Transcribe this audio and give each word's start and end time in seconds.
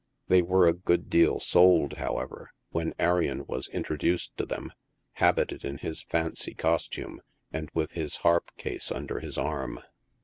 They 0.29 0.41
were 0.41 0.67
a 0.67 0.73
good 0.73 1.11
deal 1.11 1.39
sold, 1.39 1.97
however, 1.97 2.49
when 2.71 2.95
Arion 2.97 3.45
was 3.45 3.67
introduced 3.67 4.35
to 4.37 4.47
them, 4.47 4.71
habited 5.11 5.63
in 5.63 5.77
his 5.77 6.01
fancy 6.01 6.55
costume, 6.55 7.21
and 7.53 7.69
with 7.75 7.91
his 7.91 8.17
harp 8.25 8.49
case 8.57 8.91
under 8.91 9.19
his 9.19 9.37
arm. 9.37 9.79